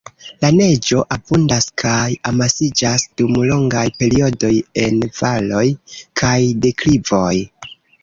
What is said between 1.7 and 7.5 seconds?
kaj amasiĝas dum longaj periodoj en valoj kaj deklivoj.